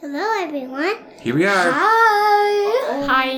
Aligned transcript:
Hello, 0.00 0.42
everyone. 0.42 0.96
Here 1.20 1.34
we 1.34 1.46
are. 1.46 1.70
Hi. 1.72 3.06
Hi. 3.06 3.30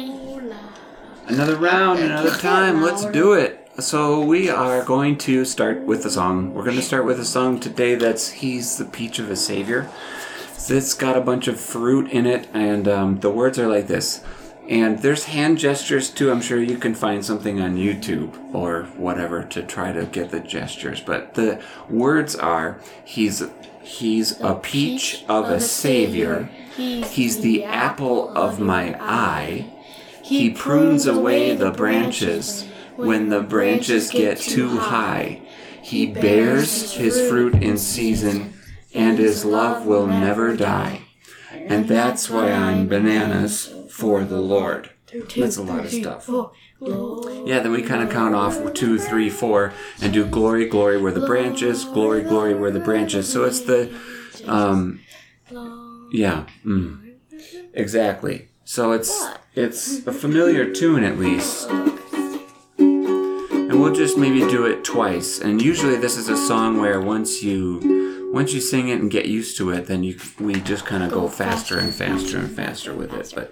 Another 1.27 1.55
round, 1.57 1.99
another 2.01 2.31
time. 2.31 2.83
Let's 2.83 3.05
do 3.05 3.35
it. 3.35 3.69
So 3.79 4.21
we 4.25 4.49
are 4.49 4.83
going 4.83 5.19
to 5.19 5.45
start 5.45 5.83
with 5.83 6.07
a 6.07 6.11
song. 6.11 6.55
We're 6.55 6.65
going 6.65 6.77
to 6.77 6.83
start 6.83 7.05
with 7.05 7.21
a 7.21 7.27
song 7.27 7.61
today 7.61 7.95
that's 7.95 8.31
"He's 8.31 8.79
the 8.79 8.87
Peach 8.87 9.19
of 9.19 9.31
a 9.31 9.37
Savior." 9.37 9.91
It's 10.69 10.95
got 10.95 11.17
a 11.17 11.21
bunch 11.21 11.47
of 11.47 11.61
fruit 11.61 12.11
in 12.11 12.27
it, 12.27 12.49
and 12.55 12.89
um, 12.89 13.21
the 13.21 13.31
words 13.31 13.59
are 13.59 13.69
like 13.69 13.87
this. 13.87 14.23
And 14.69 14.99
there's 14.99 15.25
hand 15.25 15.59
gestures 15.59 16.11
too. 16.11 16.31
I'm 16.31 16.41
sure 16.41 16.61
you 16.61 16.77
can 16.77 16.95
find 16.95 17.25
something 17.25 17.61
on 17.61 17.77
YouTube 17.77 18.55
or 18.55 18.85
whatever 18.97 19.45
to 19.45 19.63
try 19.63 19.93
to 19.93 20.07
get 20.07 20.31
the 20.31 20.41
gestures. 20.41 21.01
But 21.01 21.35
the 21.35 21.63
words 21.89 22.35
are 22.35 22.81
He's 23.05 23.43
He's 23.83 24.41
a 24.41 24.57
peach 24.57 25.25
of 25.29 25.49
a 25.49 25.61
savior. 25.61 26.51
He's 26.77 27.41
the 27.41 27.63
apple 27.63 28.37
of 28.37 28.59
my 28.59 28.97
eye. 29.01 29.73
He 30.23 30.51
prunes 30.51 31.07
away 31.07 31.55
the 31.55 31.71
branches 31.71 32.67
when 32.97 33.29
the 33.29 33.43
branches 33.43 34.11
get 34.11 34.39
too 34.39 34.77
high. 34.77 35.41
He 35.81 36.07
bears 36.07 36.95
his 36.95 37.29
fruit 37.29 37.55
in 37.63 37.79
season, 37.79 38.55
and 38.93 39.19
his 39.19 39.45
love 39.45 39.87
will 39.87 40.09
never 40.09 40.57
die. 40.57 41.03
And 41.53 41.87
that's 41.87 42.29
why 42.29 42.51
I'm 42.51 42.89
bananas 42.89 43.73
for 43.97 44.25
the 44.25 44.41
Lord. 44.41 44.91
That's 45.35 45.57
a 45.57 45.63
lot 45.63 45.87
of 45.87 45.91
stuff. 45.91 46.29
Yeah, 47.47 47.61
then 47.61 47.73
we 47.73 47.83
kind 47.83 48.03
of 48.03 48.11
count 48.11 48.35
off 48.35 48.75
two, 48.75 48.99
three, 48.99 49.31
four, 49.31 49.73
and 50.03 50.13
do 50.13 50.27
glory, 50.27 50.69
glory 50.69 51.01
where 51.01 51.13
the 51.13 51.27
branches, 51.27 51.87
glory, 51.87 52.23
glory 52.23 52.55
where 52.55 52.71
the 52.71 52.81
branches. 52.81 53.33
So 53.33 53.45
it's 53.45 53.61
the, 53.61 53.91
um, 54.47 55.01
yeah, 56.13 56.45
mm, 56.63 57.15
exactly. 57.73 58.49
So 58.65 58.93
it's 58.93 59.27
it's 59.55 60.07
a 60.07 60.13
familiar 60.13 60.71
tune 60.71 61.03
at 61.03 61.19
least, 61.19 61.71
and 61.71 63.81
we'll 63.81 63.95
just 63.95 64.19
maybe 64.19 64.41
do 64.41 64.67
it 64.67 64.85
twice. 64.85 65.41
And 65.41 65.63
usually 65.63 65.97
this 65.97 66.19
is 66.19 66.29
a 66.29 66.37
song 66.37 66.83
where 66.83 67.01
once 67.01 67.43
you 67.43 68.06
once 68.37 68.53
you 68.53 68.61
sing 68.61 68.89
it 68.89 69.01
and 69.01 69.11
get 69.11 69.25
used 69.25 69.57
to 69.57 69.71
it, 69.71 69.87
then 69.87 70.05
you 70.05 70.15
we 70.39 70.61
just 70.61 70.85
kind 70.85 71.03
of 71.03 71.11
go 71.11 71.27
faster 71.27 71.79
and 71.79 71.95
faster 71.95 72.37
and 72.37 72.55
faster 72.55 72.95
with 72.95 73.11
it. 73.15 73.33
But 73.35 73.51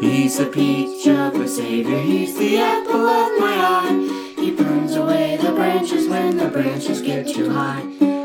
He's 0.00 0.40
a 0.40 0.46
peach 0.46 1.06
of 1.06 1.34
a 1.38 1.46
savior, 1.46 2.00
he's 2.00 2.38
the 2.38 2.56
apple 2.56 3.06
of 3.06 3.38
my 3.38 3.56
eye. 3.76 4.34
He 4.38 4.52
prunes 4.52 4.94
away 4.94 5.36
the 5.36 5.52
branches 5.52 6.08
when 6.08 6.38
the 6.38 6.48
branches 6.48 7.02
get 7.02 7.28
too 7.28 7.50
high. 7.50 7.82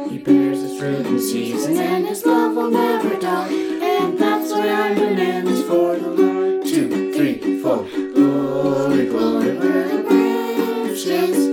He 0.10 0.18
bears 0.18 0.62
his 0.62 0.80
fruit 0.80 1.06
in 1.06 1.20
season, 1.20 1.76
and 1.76 2.08
his 2.08 2.26
love 2.26 2.56
will 2.56 2.72
never 2.72 3.20
die. 3.20 3.52
And 3.52 4.18
that's 4.18 4.50
why 4.50 4.70
I'm 4.70 4.96
bananas 4.96 5.62
for 5.64 5.98
the 5.98 6.08
Lord. 6.08 6.66
Two, 6.66 7.14
three, 7.14 7.62
four. 7.62 7.84
Glory, 8.14 9.08
glory, 9.08 9.58
where 9.58 9.88
the 9.90 10.04
branches. 10.04 11.51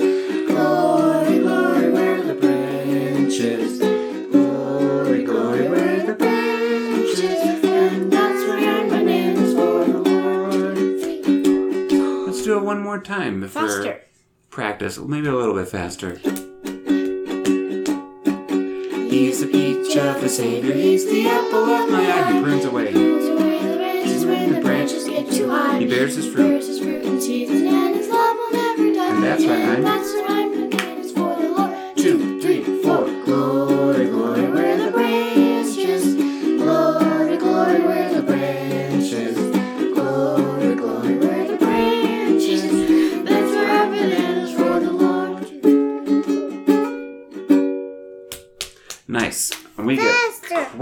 Time 13.08 13.40
we're 13.40 13.48
Faster. 13.48 14.02
practice, 14.50 14.98
maybe 14.98 15.28
a 15.28 15.34
little 15.34 15.54
bit 15.54 15.66
faster. 15.68 16.16
He's 19.08 19.40
the 19.40 19.48
peach 19.50 19.96
of 19.96 20.20
the 20.20 20.28
savior, 20.28 20.74
he's 20.74 21.06
the 21.06 21.26
apple 21.26 21.64
of 21.64 21.90
my 21.90 22.04
eye. 22.04 22.32
He. 22.32 22.42
Prunes 22.42 22.64
away 22.66 22.92
the 22.92 23.76
branches 23.78 24.26
when 24.26 24.52
the 24.52 24.60
branches 24.60 25.04
get 25.08 25.30
too 25.32 25.48
high. 25.48 25.78
He 25.78 25.86
bears 25.86 26.16
his 26.16 26.26
fruit. 26.26 26.50
Bears 26.50 26.66
his 26.66 26.80
fruit 26.80 27.02
in 27.02 27.18
and 27.50 27.96
his 27.96 28.10
love 28.10 28.36
will 28.36 28.52
never 28.52 28.92
die. 28.92 29.14
And 29.14 29.24
that's 29.24 29.42
why 29.42 29.54
I'm- 29.54 30.47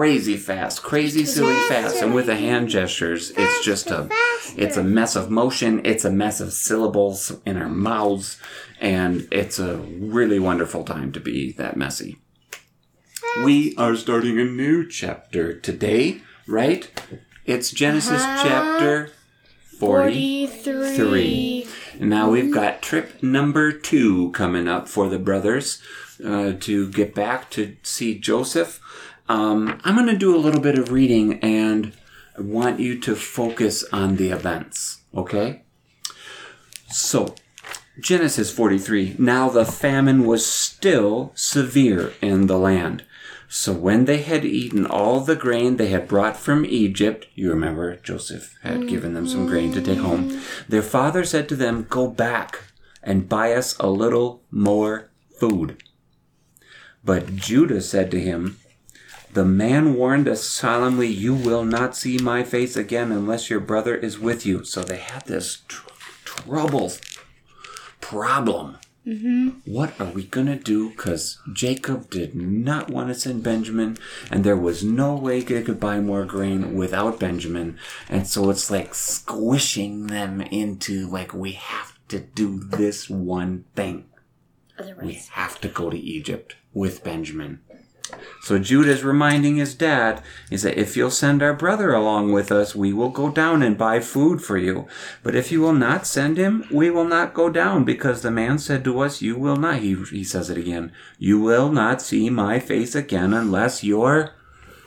crazy 0.07 0.37
fast, 0.37 0.85
crazy 0.85 1.25
silly 1.25 1.57
fast, 1.69 2.01
and 2.01 2.15
with 2.15 2.27
the 2.27 2.37
hand 2.37 2.69
gestures, 2.69 3.33
it's 3.37 3.65
just 3.65 3.91
a, 3.91 4.09
it's 4.57 4.77
a 4.77 4.83
mess 4.85 5.17
of 5.17 5.33
motion. 5.33 5.85
It's 5.85 6.05
a 6.05 6.13
mess 6.13 6.41
of 6.41 6.53
syllables 6.53 7.33
in 7.45 7.57
our 7.57 7.69
mouths, 7.69 8.41
and 8.81 9.27
it's 9.33 9.59
a 9.59 9.79
really 9.79 10.39
wonderful 10.39 10.85
time 10.85 11.11
to 11.11 11.19
be 11.19 11.51
that 11.55 11.77
messy. 11.77 12.19
We 13.45 13.75
are 13.75 13.97
starting 13.97 14.39
a 14.39 14.45
new 14.45 14.89
chapter 14.89 15.59
today, 15.59 16.21
right? 16.47 16.89
It's 17.45 17.73
Genesis 17.73 18.23
chapter 18.23 19.11
forty. 19.77 20.47
43. 20.47 20.97
three. 20.97 21.67
Now 21.99 22.31
we've 22.31 22.55
got 22.55 22.81
trip 22.81 23.25
number 23.25 23.73
two 23.73 24.31
coming 24.31 24.69
up 24.69 24.87
for 24.87 25.09
the 25.09 25.19
brothers 25.19 25.83
uh, 26.25 26.53
to 26.61 26.89
get 26.93 27.13
back 27.13 27.51
to 27.51 27.77
see 27.83 28.17
Joseph. 28.17 28.81
Um, 29.29 29.81
I'm 29.85 29.97
going 29.97 30.07
to 30.07 30.17
do 30.17 30.35
a 30.35 30.39
little 30.39 30.61
bit 30.61 30.79
of 30.79 30.93
reading 30.93 31.41
and 31.41 31.93
I 32.39 32.43
want 32.43 32.81
you 32.81 32.99
to 33.01 33.17
focus 33.17 33.85
on 33.93 34.17
the 34.17 34.31
events, 34.31 35.03
okay? 35.15 35.63
So, 36.89 37.35
Genesis 37.99 38.53
43. 38.53 39.17
Now 39.19 39.49
the 39.49 39.65
famine 39.65 40.27
was 40.27 40.45
still 40.45 41.33
severe 41.35 42.13
in 42.21 42.47
the 42.47 42.59
land. 42.59 43.05
So 43.49 43.73
when 43.73 44.05
they 44.05 44.23
had 44.23 44.45
eaten 44.45 44.87
all 44.87 45.21
the 45.21 45.37
grain 45.37 45.77
they 45.77 45.89
had 45.89 46.09
brought 46.09 46.37
from 46.37 46.67
Egypt, 46.67 47.27
you 47.35 47.49
remember 47.49 47.97
Joseph 47.97 48.55
had 48.63 48.89
given 48.89 49.15
them 49.15 49.27
some 49.27 49.47
grain 49.47 49.73
to 49.73 49.81
take 49.81 49.99
home, 49.99 50.43
their 50.69 50.83
father 50.83 51.25
said 51.25 51.49
to 51.49 51.57
them, 51.57 51.87
Go 51.89 52.09
back 52.09 52.65
and 53.03 53.29
buy 53.29 53.53
us 53.53 53.79
a 53.79 53.89
little 53.89 54.43
more 54.51 55.11
food. 55.39 55.83
But 57.05 57.37
Judah 57.37 57.81
said 57.81 58.11
to 58.11 58.21
him, 58.21 58.59
The 59.37 59.45
man 59.45 59.97
warned 59.97 60.29
us 60.29 60.45
solemnly, 60.45 61.09
You 61.09 61.35
will 61.35 61.63
not 61.63 61.95
see 61.95 62.17
my 62.17 62.43
face 62.43 62.75
again 62.75 63.13
unless 63.13 63.51
your 63.51 63.61
brother 63.61 63.95
is 63.95 64.19
with 64.19 64.47
you. 64.47 64.65
So 64.65 64.81
they 64.81 64.97
had 64.97 65.27
this 65.27 65.59
tr- 65.69 65.91
trouble, 66.25 66.91
problem. 68.01 68.79
Mm-hmm. 69.07 69.49
What 69.71 70.01
are 70.01 70.07
we 70.07 70.25
going 70.25 70.47
to 70.47 70.57
do? 70.57 70.89
Because 70.89 71.39
Jacob 71.53 72.09
did 72.09 72.35
not 72.35 72.89
want 72.89 73.09
to 73.09 73.15
send 73.15 73.43
Benjamin, 73.43 73.99
and 74.31 74.43
there 74.43 74.57
was 74.57 74.83
no 74.83 75.15
way 75.15 75.43
they 75.43 75.63
could 75.63 75.81
buy 75.81 76.01
more 76.01 76.25
grain 76.25 76.75
without 76.75 77.21
Benjamin. 77.21 77.79
And 78.09 78.27
so 78.27 78.49
it's 78.49 78.71
like 78.71 78.95
squishing 78.95 80.07
them 80.07 80.41
into, 80.41 81.07
like, 81.09 81.35
we 81.35 81.53
have 81.53 81.99
to 82.09 82.21
do 82.21 82.59
this 82.59 83.11
one 83.11 83.67
thing. 83.75 84.07
Otherwise. 84.79 85.05
We 85.05 85.21
have 85.33 85.61
to 85.61 85.69
go 85.69 85.91
to 85.91 85.99
Egypt 85.99 86.57
with 86.73 87.05
Benjamin. 87.05 87.61
So 88.43 88.59
Judah's 88.59 89.03
reminding 89.03 89.57
his 89.57 89.75
dad 89.75 90.23
is 90.51 90.63
that 90.63 90.79
if 90.79 90.97
you'll 90.97 91.11
send 91.11 91.43
our 91.43 91.53
brother 91.53 91.93
along 91.93 92.33
with 92.33 92.53
us, 92.53 92.77
we 92.77 92.93
will 92.93 93.09
go 93.09 93.31
down 93.31 93.63
and 93.63 93.77
buy 93.77 94.01
food 94.01 94.41
for 94.41 94.57
you. 94.57 94.87
But 95.23 95.35
if 95.35 95.51
you 95.51 95.61
will 95.61 95.73
not 95.73 96.07
send 96.07 96.37
him, 96.37 96.65
we 96.71 96.91
will 96.91 97.05
not 97.05 97.35
go 97.35 97.51
down 97.51 97.85
because 97.85 98.23
the 98.23 98.31
man 98.31 98.59
said 98.59 98.85
to 98.85 99.01
us, 99.01 99.21
you 99.21 99.37
will 99.37 99.57
not, 99.57 99.81
he, 99.81 99.95
he 100.11 100.23
says 100.23 100.51
it 100.51 100.59
again, 100.59 100.93
you 101.19 101.41
will 101.41 101.71
not 101.71 102.01
see 102.01 102.31
my 102.31 102.59
face 102.61 102.95
again 102.95 103.35
unless 103.35 103.83
your 103.83 104.33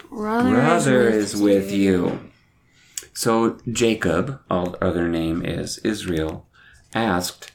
Brother, 0.09 0.49
brother 0.49 1.09
is 1.09 1.35
is 1.35 1.41
with 1.41 1.71
you. 1.71 2.31
So 3.13 3.57
Jacob, 3.69 4.39
all 4.49 4.75
other 4.81 5.07
name 5.07 5.45
is 5.45 5.77
Israel, 5.79 6.47
asked, 6.93 7.51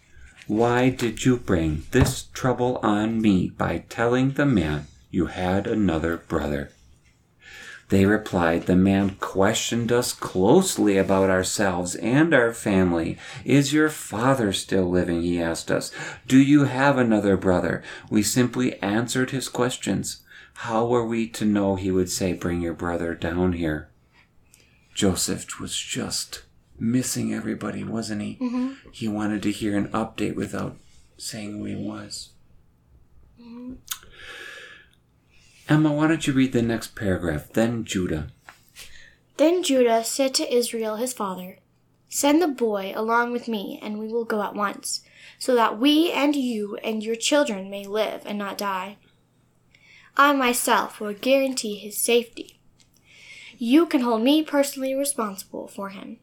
Why 0.47 0.91
did 0.91 1.25
you 1.25 1.39
bring 1.39 1.85
this 1.91 2.25
trouble 2.35 2.79
on 2.83 3.21
me 3.21 3.49
by 3.49 3.85
telling 3.89 4.33
the 4.33 4.47
man 4.47 4.87
you 5.15 5.27
had 5.27 5.67
another 5.67 6.17
brother? 6.17 6.71
They 7.89 8.07
replied, 8.07 8.67
The 8.67 8.75
man 8.75 9.17
questioned 9.21 9.93
us 9.93 10.13
closely 10.13 10.99
about 10.99 11.31
ourselves 11.31 11.95
and 11.95 12.35
our 12.35 12.53
family. 12.53 13.19
Is 13.45 13.73
your 13.73 13.91
father 13.91 14.53
still 14.53 14.91
living? 14.91 15.23
He 15.23 15.41
asked 15.41 15.71
us. 15.71 15.93
Do 16.27 16.39
you 16.39 16.65
have 16.65 16.99
another 16.99 17.37
brother? 17.37 17.83
We 18.11 18.23
simply 18.23 18.81
answered 18.83 19.31
his 19.31 19.49
questions. 19.49 20.23
How 20.59 20.87
were 20.87 21.07
we 21.07 21.29
to 21.29 21.45
know 21.45 21.77
he 21.77 21.91
would 21.93 22.11
say, 22.11 22.33
Bring 22.33 22.61
your 22.61 22.75
brother 22.75 23.15
down 23.15 23.53
here? 23.53 23.91
Joseph 24.95 25.61
was 25.61 25.77
just 25.77 26.43
missing 26.79 27.33
everybody, 27.33 27.85
wasn't 27.85 28.23
he? 28.23 28.39
Mm-hmm. 28.41 28.91
He 28.93 29.07
wanted 29.07 29.43
to 29.45 29.53
hear 29.53 29.77
an 29.77 29.89
update 29.89 30.35
without 30.35 30.77
saying 31.17 31.53
who 31.53 31.65
he 31.65 31.77
was. 31.77 32.31
Mm-hmm. 33.41 33.75
Emma, 35.69 35.91
why 35.91 36.09
don't 36.09 36.27
you 36.27 36.33
read 36.35 36.53
the 36.53 36.61
next 36.61 36.95
paragraph? 36.95 37.51
Then 37.53 37.85
Judah. 37.85 38.29
Then 39.39 39.63
Judah 39.63 40.05
said 40.05 40.35
to 40.35 40.55
Israel 40.55 40.97
his 40.97 41.15
father, 41.15 41.59
Send 42.09 42.43
the 42.43 42.49
boy 42.49 42.93
along 42.95 43.33
with 43.33 43.49
me, 43.49 43.81
and 43.83 43.99
we 43.99 44.07
will 44.09 44.25
go 44.25 44.43
at 44.43 44.55
once, 44.55 45.01
so 45.39 45.55
that 45.55 45.79
we 45.79 46.13
and 46.13 46.37
you 46.37 46.77
and 46.85 47.03
your 47.03 47.17
children 47.17 47.71
may 47.71 47.87
live 47.87 48.23
and 48.27 48.39
not 48.39 48.59
die. 48.59 48.99
I 50.17 50.33
myself 50.33 51.01
will 51.01 51.15
guarantee 51.15 51.77
his 51.77 51.97
safety. 51.97 52.61
You 53.59 53.87
can 53.87 54.03
hold 54.03 54.23
me 54.23 54.43
personally 54.43 54.95
responsible 54.95 55.67
for 55.67 55.89
him. 55.89 56.19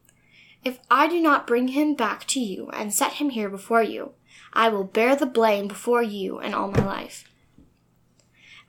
If 0.64 0.78
I 0.90 1.08
do 1.08 1.20
not 1.20 1.46
bring 1.46 1.68
him 1.68 1.94
back 1.94 2.26
to 2.28 2.40
you 2.40 2.70
and 2.70 2.94
set 2.94 3.14
him 3.14 3.30
here 3.30 3.48
before 3.48 3.82
you, 3.82 4.12
I 4.52 4.68
will 4.68 4.84
bear 4.84 5.16
the 5.16 5.26
blame 5.26 5.66
before 5.66 6.02
you 6.02 6.38
and 6.38 6.54
all 6.54 6.70
my 6.70 6.84
life. 6.84 7.24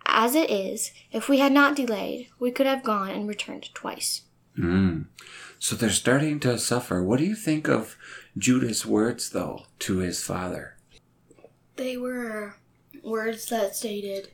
As 0.05 0.35
it 0.35 0.50
is, 0.50 0.91
if 1.11 1.29
we 1.29 1.39
had 1.39 1.51
not 1.51 1.75
delayed, 1.75 2.29
we 2.39 2.51
could 2.51 2.65
have 2.65 2.83
gone 2.83 3.09
and 3.09 3.27
returned 3.27 3.73
twice. 3.73 4.23
Mm. 4.57 5.05
So 5.59 5.75
they're 5.75 5.89
starting 5.89 6.39
to 6.41 6.59
suffer. 6.59 7.03
What 7.03 7.19
do 7.19 7.25
you 7.25 7.35
think 7.35 7.67
of 7.67 7.95
Judah's 8.38 8.85
words, 8.85 9.29
though, 9.29 9.65
to 9.79 9.97
his 9.97 10.23
father? 10.23 10.77
They 11.75 11.97
were 11.97 12.57
words 13.03 13.47
that 13.47 13.75
stated, 13.75 14.29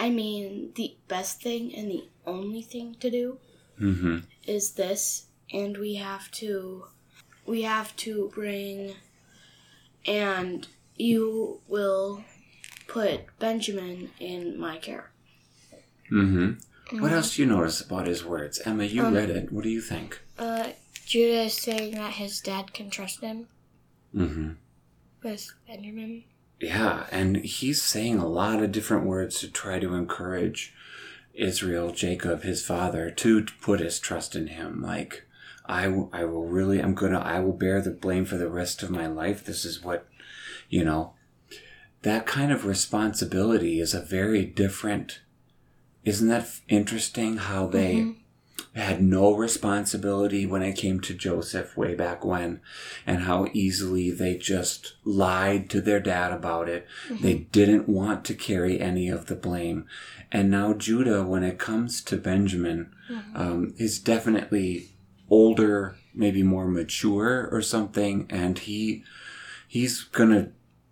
I 0.00 0.10
mean, 0.10 0.72
the 0.74 0.96
best 1.06 1.40
thing 1.42 1.74
and 1.74 1.90
the 1.90 2.08
only 2.26 2.62
thing 2.62 2.96
to 3.00 3.10
do 3.10 3.38
Mm-hmm. 3.80 4.18
is 4.44 4.72
this, 4.72 5.26
and 5.52 5.76
we 5.76 5.94
have 5.94 6.30
to, 6.32 6.86
we 7.46 7.62
have 7.62 7.94
to 7.96 8.30
bring, 8.34 8.94
and 10.04 10.66
you 10.96 11.60
will 11.68 12.24
put 12.88 13.20
Benjamin 13.38 14.10
in 14.18 14.58
my 14.58 14.78
care. 14.78 15.10
Mm-hmm. 16.10 17.00
What 17.00 17.12
else 17.12 17.36
do 17.36 17.42
you 17.42 17.48
notice 17.48 17.80
about 17.80 18.06
his 18.06 18.24
words? 18.24 18.60
Emma, 18.64 18.84
you 18.84 19.04
Um, 19.04 19.14
read 19.14 19.30
it. 19.30 19.52
What 19.52 19.62
do 19.62 19.70
you 19.70 19.80
think? 19.82 20.20
Uh, 20.38 20.70
Judah 21.06 21.42
is 21.44 21.54
saying 21.54 21.94
that 21.94 22.14
his 22.14 22.40
dad 22.40 22.72
can 22.74 22.90
trust 22.90 23.20
him 23.20 23.46
Mm-hmm. 24.14 24.52
with 25.22 25.50
Benjamin. 25.66 26.24
Yeah, 26.60 27.06
and 27.12 27.36
he's 27.36 27.82
saying 27.82 28.18
a 28.18 28.26
lot 28.26 28.62
of 28.62 28.72
different 28.72 29.04
words 29.06 29.38
to 29.40 29.48
try 29.50 29.78
to 29.78 29.94
encourage 29.94 30.74
Israel, 31.34 31.92
Jacob, 31.92 32.42
his 32.42 32.64
father, 32.64 33.10
to 33.10 33.44
put 33.60 33.80
his 33.80 34.00
trust 34.00 34.34
in 34.34 34.46
him. 34.48 34.82
Like, 34.82 35.24
I, 35.66 35.84
w- 35.84 36.08
I 36.12 36.24
will 36.24 36.46
really, 36.46 36.80
I'm 36.82 36.94
gonna, 36.94 37.20
I 37.20 37.38
will 37.40 37.52
bear 37.52 37.80
the 37.82 37.90
blame 37.90 38.24
for 38.24 38.38
the 38.38 38.48
rest 38.48 38.82
of 38.82 38.90
my 38.90 39.06
life. 39.06 39.44
This 39.44 39.64
is 39.66 39.84
what, 39.84 40.08
you 40.70 40.84
know, 40.84 41.12
that 42.02 42.26
kind 42.26 42.52
of 42.52 42.64
responsibility 42.64 43.80
is 43.80 43.94
a 43.94 44.00
very 44.00 44.44
different. 44.44 45.20
Isn't 46.04 46.28
that 46.28 46.48
interesting 46.68 47.38
how 47.38 47.66
they 47.66 47.96
mm-hmm. 47.96 48.78
had 48.78 49.02
no 49.02 49.34
responsibility 49.34 50.46
when 50.46 50.62
it 50.62 50.76
came 50.76 51.00
to 51.00 51.14
Joseph 51.14 51.76
way 51.76 51.94
back 51.94 52.24
when, 52.24 52.60
and 53.06 53.22
how 53.22 53.48
easily 53.52 54.10
they 54.10 54.36
just 54.36 54.94
lied 55.04 55.68
to 55.70 55.80
their 55.80 56.00
dad 56.00 56.32
about 56.32 56.68
it. 56.68 56.86
Mm-hmm. 57.08 57.22
They 57.22 57.34
didn't 57.34 57.88
want 57.88 58.24
to 58.26 58.34
carry 58.34 58.80
any 58.80 59.08
of 59.08 59.26
the 59.26 59.36
blame. 59.36 59.86
And 60.30 60.50
now 60.50 60.74
Judah, 60.74 61.24
when 61.24 61.42
it 61.42 61.58
comes 61.58 62.02
to 62.04 62.16
Benjamin, 62.16 62.94
mm-hmm. 63.10 63.36
um, 63.36 63.74
is 63.76 63.98
definitely 63.98 64.90
older, 65.28 65.96
maybe 66.14 66.42
more 66.42 66.68
mature 66.68 67.48
or 67.50 67.60
something, 67.60 68.26
and 68.30 68.58
he 68.58 69.04
he's 69.66 70.02
gonna 70.04 70.50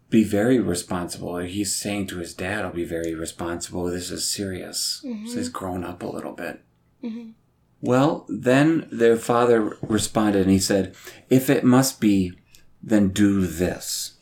be 0.08 0.24
very 0.24 0.58
responsible. 0.58 1.36
He's 1.38 1.74
saying 1.74 2.06
to 2.08 2.18
his 2.18 2.34
dad, 2.34 2.64
"I'll 2.64 2.72
be 2.72 2.84
very 2.84 3.14
responsible. 3.14 3.84
This 3.84 4.10
is 4.10 4.26
serious." 4.26 5.00
So 5.02 5.08
he's 5.08 5.34
mm-hmm. 5.34 5.58
grown 5.58 5.84
up 5.84 6.02
a 6.02 6.06
little 6.06 6.32
bit. 6.32 6.62
Mm-hmm. 7.02 7.30
Well, 7.80 8.24
then 8.28 8.88
their 8.90 9.16
father 9.16 9.76
responded 9.82 10.42
and 10.42 10.50
he 10.50 10.58
said, 10.58 10.94
If 11.28 11.50
it 11.50 11.64
must 11.64 12.00
be, 12.00 12.32
then 12.82 13.08
do 13.08 13.46
this. 13.46 14.14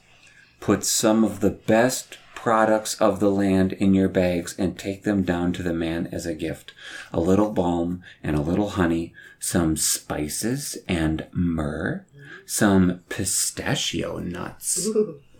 Put 0.61 0.85
some 0.85 1.25
of 1.25 1.41
the 1.41 1.51
best 1.51 2.19
products 2.35 3.01
of 3.01 3.21
the 3.21 3.31
land 3.31 3.73
in 3.73 3.95
your 3.95 4.09
bags 4.09 4.55
and 4.59 4.79
take 4.79 5.05
them 5.05 5.23
down 5.23 5.53
to 5.55 5.63
the 5.63 5.73
man 5.73 6.09
as 6.13 6.27
a 6.27 6.35
gift. 6.35 6.75
A 7.13 7.21
little 7.21 7.51
balm 7.51 8.03
and 8.23 8.37
a 8.37 8.43
little 8.43 8.71
honey, 8.71 9.15
some 9.39 9.77
spices 9.77 10.77
and 10.89 11.27
myrrh, 11.33 12.05
some 12.47 13.01
pistachio 13.09 14.19
nuts. 14.19 14.89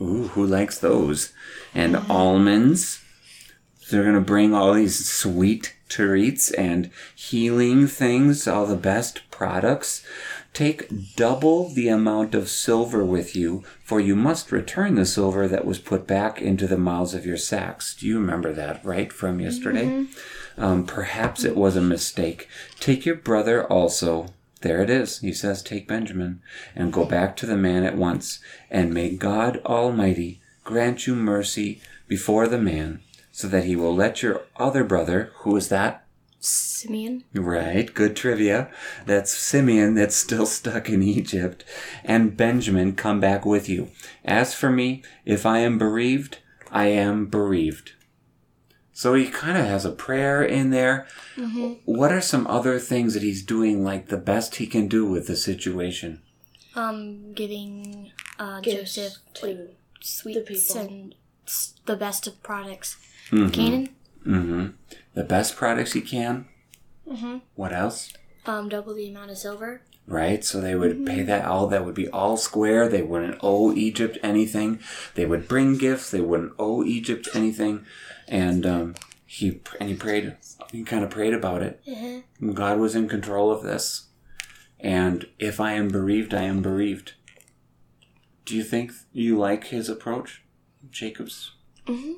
Ooh, 0.01 0.29
who 0.29 0.47
likes 0.47 0.79
those? 0.79 1.33
And 1.75 1.97
almonds. 2.09 3.01
So 3.81 3.97
they're 3.97 4.05
going 4.05 4.15
to 4.15 4.21
bring 4.21 4.55
all 4.55 4.75
these 4.75 5.09
sweet 5.09 5.77
treats 5.89 6.51
and 6.53 6.91
healing 7.15 7.87
things, 7.87 8.49
all 8.49 8.67
the 8.67 8.77
best 8.77 9.21
products. 9.31 10.05
Take 10.55 11.17
double 11.17 11.69
the 11.69 11.89
amount 11.89 12.35
of 12.35 12.49
silver 12.49 13.05
with 13.05 13.37
you, 13.37 13.63
for 13.83 14.01
you 14.01 14.17
must 14.17 14.53
return 14.53 14.95
the 14.95 15.05
silver 15.05 15.47
that 15.49 15.65
was 15.65 15.79
put 15.79 16.07
back 16.07 16.41
into 16.41 16.67
the 16.67 16.79
mouths 16.79 17.13
of 17.13 17.27
your 17.27 17.37
sacks. 17.37 17.95
Do 17.95 18.07
you 18.07 18.19
remember 18.19 18.53
that, 18.53 18.85
right, 18.85 19.13
from 19.13 19.41
yesterday? 19.41 20.07
Um, 20.57 20.87
perhaps 20.87 21.45
it 21.45 21.57
was 21.57 21.77
a 21.77 21.83
mistake. 21.83 22.49
Take 22.79 23.05
your 23.05 23.17
brother 23.17 23.65
also. 23.71 24.29
There 24.65 24.81
it 24.81 24.89
is. 24.89 25.19
He 25.19 25.35
says, 25.35 25.63
Take 25.63 25.87
Benjamin 25.87 26.41
and 26.75 26.91
go 26.91 27.05
back 27.05 27.37
to 27.37 27.45
the 27.45 27.55
man 27.57 27.85
at 27.85 27.99
once. 27.99 28.39
And 28.71 28.95
may 28.95 29.15
God 29.15 29.61
Almighty 29.67 30.41
grant 30.65 31.07
you 31.07 31.15
mercy 31.15 31.83
before 32.09 32.49
the 32.49 32.57
man, 32.57 33.03
so 33.31 33.47
that 33.47 33.65
he 33.65 33.77
will 33.77 33.95
let 33.95 34.23
your 34.23 34.41
other 34.57 34.83
brother, 34.83 35.33
who 35.41 35.55
is 35.55 35.69
that? 35.69 36.07
Simeon. 36.41 37.25
Right, 37.35 37.93
good 37.93 38.17
trivia. 38.17 38.71
That's 39.05 39.35
Simeon 39.35 39.97
that's 39.97 40.17
still 40.17 40.47
stuck 40.47 40.89
in 40.89 41.03
Egypt, 41.03 41.63
and 42.03 42.35
Benjamin 42.35 42.95
come 42.95 43.21
back 43.21 43.45
with 43.45 43.69
you. 43.69 43.91
As 44.25 44.55
for 44.55 44.71
me, 44.71 45.03
if 45.27 45.45
I 45.45 45.59
am 45.59 45.77
bereaved, 45.77 46.39
I 46.71 46.87
am 46.87 47.27
bereaved. 47.27 47.93
So 48.97 49.15
he 49.15 49.27
kind 49.27 49.59
of 49.59 49.65
has 49.67 49.85
a 49.85 49.91
prayer 49.91 50.43
in 50.45 50.71
there. 50.71 51.07
What 51.85 52.13
are 52.13 52.21
some 52.21 52.47
other 52.47 52.79
things 52.79 53.15
that 53.15 53.23
he's 53.25 53.43
doing, 53.43 53.83
like 53.85 54.07
the 54.09 54.17
best 54.17 54.57
he 54.57 54.67
can 54.69 54.87
do 54.89 55.05
with 55.05 55.27
the 55.27 55.37
situation? 55.37 56.23
Um, 56.77 57.33
giving 57.35 58.13
uh, 58.39 58.61
Joseph 58.61 59.15
to 59.35 59.47
like 59.47 59.77
sweets 60.01 60.73
people. 60.73 60.81
and 60.81 61.15
the 61.87 61.97
best 61.97 62.27
of 62.29 62.41
products. 62.43 62.97
Mhm. 63.31 63.53
Canaan. 63.53 63.89
Mm-hmm. 64.27 64.67
The 65.15 65.25
best 65.25 65.57
products 65.57 65.93
he 65.93 66.01
can. 66.01 66.47
Mm-hmm. 67.09 67.39
What 67.57 67.73
else? 67.73 68.13
Um, 68.47 68.69
double 68.69 68.95
the 68.95 69.09
amount 69.09 69.31
of 69.33 69.39
silver. 69.39 69.83
right? 70.07 70.45
So 70.45 70.61
they 70.61 70.75
would 70.75 71.05
pay 71.07 71.23
that 71.23 71.45
all. 71.47 71.67
That 71.67 71.85
would 71.85 71.95
be 71.95 72.09
all 72.09 72.37
square. 72.37 72.89
They 72.89 73.03
wouldn't 73.03 73.39
owe 73.43 73.73
Egypt 73.73 74.19
anything. 74.23 74.79
They 75.15 75.25
would 75.27 75.49
bring 75.49 75.79
gifts. 75.79 76.11
They 76.11 76.21
wouldn't 76.21 76.53
owe 76.59 76.85
Egypt 76.85 77.29
anything. 77.35 77.85
And 78.29 78.65
um, 78.67 78.95
he 79.27 79.61
and 79.81 79.89
he 79.91 79.95
prayed. 79.97 80.37
He 80.73 80.83
kind 80.85 81.05
of 81.05 81.11
prayed 81.11 81.35
about 81.35 81.63
it. 81.63 81.83
God 82.55 82.79
was 82.79 82.95
in 82.95 83.09
control 83.09 83.51
of 83.51 83.63
this. 83.63 84.09
And 84.81 85.27
if 85.39 85.61
I 85.61 85.73
am 85.73 85.89
bereaved, 85.89 86.35
I 86.35 86.43
am 86.43 86.61
bereaved. 86.63 87.15
Do 88.45 88.55
you 88.57 88.63
think 88.65 88.93
you 89.13 89.39
like 89.39 89.65
his 89.69 89.89
approach, 89.89 90.43
Jacob's? 90.91 91.53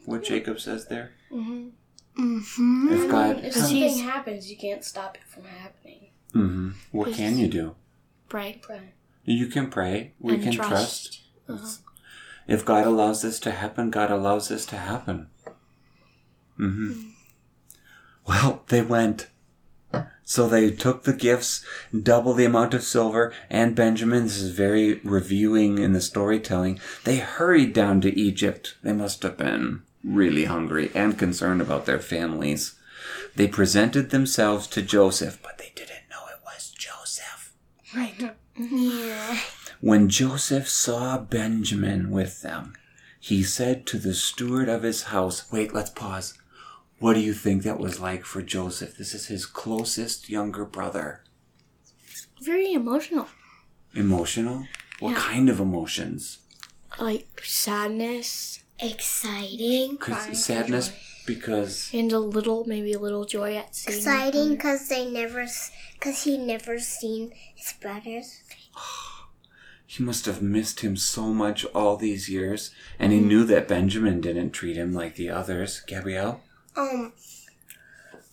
What 0.05 0.25
Jacob 0.25 0.61
says 0.61 0.87
there. 0.87 1.13
Mm-hmm. 1.33 2.93
If 2.93 3.11
God, 3.11 3.45
If 3.45 3.55
something 3.55 3.77
he's- 3.77 4.01
happens, 4.01 4.51
you 4.51 4.57
can't 4.57 4.85
stop 4.85 5.17
it 5.17 5.25
from 5.29 5.45
happening. 5.45 6.11
hmm 6.33 6.71
what 6.91 7.13
can 7.13 7.39
you 7.39 7.49
do? 7.49 7.75
Pray 8.29 8.59
Pray. 8.63 8.93
You 9.25 9.47
can 9.49 9.71
pray. 9.71 10.13
We 10.21 10.35
and 10.35 10.43
can 10.43 10.53
trust. 10.53 11.21
trust. 11.47 11.83
If 12.49 12.65
God 12.65 12.87
allows 12.87 13.23
this 13.23 13.39
to 13.41 13.51
happen, 13.51 13.91
God 13.91 14.11
allows 14.11 14.49
this 14.49 14.67
to 14.67 14.77
happen. 14.77 15.29
Hmm 16.57 17.11
Well, 18.27 18.65
they 18.69 18.83
went. 18.83 19.29
So 20.25 20.49
they 20.49 20.73
took 20.73 21.05
the 21.05 21.13
gifts, 21.13 21.65
double 22.03 22.35
the 22.35 22.45
amount 22.45 22.75
of 22.75 22.83
silver, 22.83 23.33
and 23.49 23.77
Benjamin. 23.77 24.25
This 24.25 24.39
is 24.39 24.51
very 24.51 24.95
reviewing 25.05 25.79
in 25.79 25.93
the 25.93 26.01
storytelling. 26.01 26.81
They 27.05 27.19
hurried 27.19 27.73
down 27.73 28.01
to 28.01 28.19
Egypt. 28.19 28.77
They 28.83 28.93
must 28.93 29.23
have 29.23 29.37
been 29.37 29.83
really 30.03 30.47
hungry 30.47 30.91
and 30.95 31.17
concerned 31.17 31.61
about 31.61 31.87
their 31.87 32.01
families. 32.01 32.75
They 33.37 33.47
presented 33.47 34.11
themselves 34.11 34.67
to 34.69 34.83
Joseph, 34.83 35.39
but 35.43 35.59
they 35.59 35.73
didn't 35.77 36.11
know 36.11 36.27
it 36.29 36.41
was 36.45 36.73
Joseph. 36.73 37.53
Yeah. 38.57 39.39
When 39.81 40.09
Joseph 40.09 40.69
saw 40.69 41.19
Benjamin 41.19 42.11
with 42.11 42.43
them, 42.43 42.73
he 43.21 43.43
said 43.43 43.87
to 43.87 43.99
the 43.99 44.15
steward 44.15 44.69
of 44.69 44.83
his 44.83 45.05
house, 45.05 45.51
Wait, 45.53 45.73
let's 45.75 45.91
pause. 45.91 46.35
What 46.99 47.15
do 47.15 47.21
you 47.21 47.35
think 47.35 47.63
that 47.63 47.79
was 47.79 48.01
like 48.01 48.25
for 48.25 48.41
Joseph? 48.43 48.97
This 48.97 49.13
is 49.15 49.27
his 49.27 49.45
closest 49.47 50.29
younger 50.31 50.65
brother. 50.65 51.23
Very 52.43 52.73
emotional. 52.73 53.29
Emotional? 53.95 54.67
What 55.01 55.11
Yeah. 55.13 55.21
kind 55.21 55.49
of 55.51 55.61
emotions? 55.61 56.39
Like 56.99 57.43
sadness. 57.45 58.61
Exciting. 58.79 59.97
'Cause 59.99 60.15
Crying 60.17 60.35
sadness, 60.35 60.91
because 61.27 61.89
And 61.95 62.13
a 62.13 62.19
little, 62.19 62.65
maybe 62.67 62.93
a 62.93 62.99
little 62.99 63.25
joy 63.25 63.57
at 63.57 63.75
seeing. 63.75 63.97
Exciting 63.99 64.51
because 64.51 64.89
they 64.89 65.11
never, 65.11 65.47
because 65.95 66.23
he 66.25 66.37
never 66.39 66.79
seen 66.79 67.33
his 67.55 67.73
brothers. 67.81 68.41
he 69.87 70.03
must 70.03 70.27
have 70.27 70.43
missed 70.43 70.81
him 70.81 70.97
so 70.97 71.33
much 71.33 71.65
all 71.75 71.97
these 71.97 72.29
years, 72.29 72.71
and 72.99 73.13
he 73.13 73.21
knew 73.21 73.45
that 73.45 73.69
Benjamin 73.69 74.21
didn't 74.21 74.51
treat 74.53 74.77
him 74.77 74.93
like 74.93 75.17
the 75.17 75.31
others. 75.31 75.81
Gabrielle? 75.87 76.43
Um, 76.77 77.13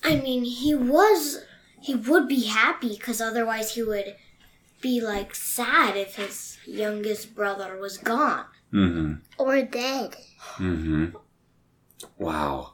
I 0.03 0.17
mean, 0.17 0.43
he 0.43 0.75
was, 0.75 1.43
he 1.81 1.95
would 1.95 2.27
be 2.27 2.45
happy 2.45 2.89
because 2.89 3.21
otherwise 3.21 3.75
he 3.75 3.83
would 3.83 4.15
be 4.81 4.99
like 4.99 5.33
sad 5.33 5.95
if 5.95 6.15
his 6.15 6.57
youngest 6.65 7.35
brother 7.35 7.77
was 7.77 7.97
gone 7.97 8.45
Mm-hmm. 8.73 9.13
or 9.37 9.61
dead. 9.61 10.15
Mm-hmm. 10.55 11.15
Wow. 12.17 12.71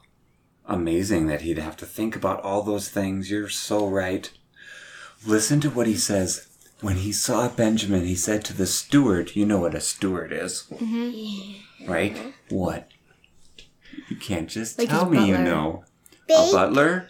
Amazing 0.64 1.26
that 1.26 1.42
he'd 1.42 1.58
have 1.58 1.76
to 1.76 1.86
think 1.86 2.16
about 2.16 2.40
all 2.42 2.62
those 2.62 2.88
things. 2.88 3.30
You're 3.30 3.50
so 3.50 3.86
right. 3.86 4.30
Listen 5.26 5.60
to 5.60 5.68
what 5.70 5.86
he 5.86 5.96
says. 5.96 6.46
When 6.80 6.96
he 6.96 7.12
saw 7.12 7.48
Benjamin, 7.50 8.06
he 8.06 8.14
said 8.14 8.42
to 8.46 8.54
the 8.54 8.66
steward, 8.66 9.36
you 9.36 9.44
know 9.44 9.58
what 9.58 9.74
a 9.74 9.80
steward 9.82 10.32
is, 10.32 10.64
mm-hmm. 10.72 11.90
right? 11.90 12.16
What? 12.48 12.88
You 14.08 14.16
can't 14.16 14.48
just 14.48 14.78
Like 14.78 14.88
tell 14.88 15.04
his 15.08 15.12
me 15.20 15.28
you 15.28 15.34
butler. 15.34 15.44
know. 15.44 15.84
A 16.24 16.26
Bake, 16.28 16.52
butler? 16.52 17.08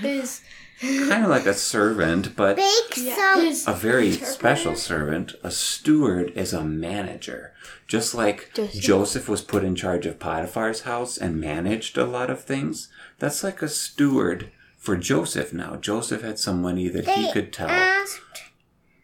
His, 0.00 0.40
Kind 0.80 1.22
of 1.24 1.30
like 1.30 1.46
a 1.46 1.54
servant, 1.54 2.34
but 2.34 2.56
bake 2.56 2.94
some. 2.94 3.52
a 3.72 3.76
very 3.78 4.10
special 4.12 4.74
servant. 4.74 5.32
A 5.44 5.50
steward 5.52 6.32
is 6.34 6.52
a 6.52 6.64
manager. 6.64 7.52
Just 7.86 8.16
like 8.16 8.50
Joseph. 8.54 8.82
Joseph 8.82 9.28
was 9.28 9.42
put 9.42 9.62
in 9.62 9.76
charge 9.76 10.06
of 10.06 10.18
Potiphar's 10.18 10.80
house 10.80 11.16
and 11.16 11.40
managed 11.40 11.96
a 11.96 12.04
lot 12.04 12.30
of 12.30 12.42
things, 12.42 12.88
that's 13.20 13.44
like 13.44 13.62
a 13.62 13.68
steward 13.68 14.50
for 14.76 14.96
Joseph 14.96 15.52
now. 15.52 15.76
Joseph 15.76 16.22
had 16.22 16.40
some 16.40 16.60
money 16.60 16.88
that 16.88 17.06
he 17.06 17.30
could 17.32 17.52
tell 17.52 17.68
asked 17.68 18.20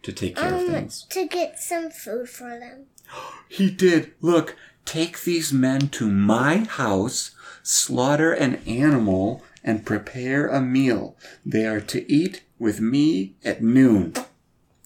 to 0.02 0.12
take 0.12 0.35
care 0.35 0.55
of 0.55 0.61
um, 0.62 0.67
things. 0.71 1.07
to 1.11 1.28
get 1.28 1.61
some 1.61 1.90
food 1.90 2.28
for 2.28 2.59
them. 2.59 2.87
He 3.49 3.71
did. 3.71 4.12
Look, 4.21 4.57
take 4.88 5.25
these 5.25 5.52
men 5.52 5.88
to 5.90 6.09
my 6.09 6.57
house, 6.64 7.33
slaughter 7.62 8.33
an 8.33 8.54
animal, 8.66 9.45
and 9.62 9.85
prepare 9.85 10.47
a 10.49 10.62
meal. 10.62 11.14
They 11.45 11.66
are 11.66 11.83
to 11.83 12.11
eat 12.11 12.42
with 12.59 12.80
me 12.80 13.37
at 13.45 13.62
noon. 13.62 14.14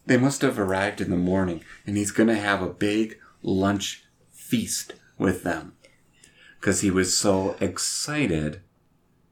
They 0.05 0.17
must 0.17 0.43
have 0.43 0.59
arrived 0.59 1.01
in 1.01 1.11
the 1.11 1.17
morning, 1.17 1.63
and 1.87 1.97
he's 1.97 2.11
going 2.11 2.29
to 2.31 2.35
have 2.35 2.61
a 2.61 2.69
big 2.69 3.19
lunch 3.43 4.05
feast 4.33 4.95
with 5.19 5.45
them 5.45 5.75
because 6.59 6.81
he 6.81 6.91
was 6.91 7.17
so 7.17 7.55
excited 7.61 8.61